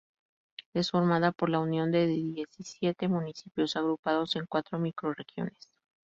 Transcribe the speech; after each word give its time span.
Es 0.73 0.89
formada 0.89 1.31
por 1.31 1.49
la 1.51 1.59
unión 1.59 1.91
de 1.91 2.07
diecisiete 2.07 3.07
municipios 3.07 3.75
agrupados 3.75 4.35
en 4.35 4.47
cuatro 4.47 4.79
microrregiones. 4.79 5.69